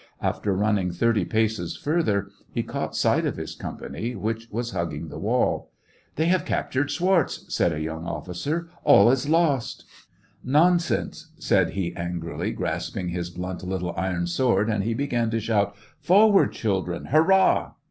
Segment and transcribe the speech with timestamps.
[0.19, 5.19] After running thirty paces further, he caught sight of his company, which was hugging the
[5.19, 5.71] wall.
[6.15, 8.67] They have captured Schwartz," said a young officer.
[8.73, 9.85] *' All is lost!""
[10.59, 15.75] Nonsense!" said he, angrily, grasping his blunt little iron sword, and he began to shout:—"
[16.09, 17.05] Forward, children!
[17.11, 17.73] Hurrah